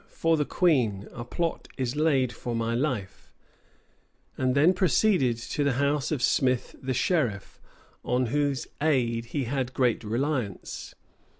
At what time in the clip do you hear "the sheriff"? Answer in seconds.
6.81-7.61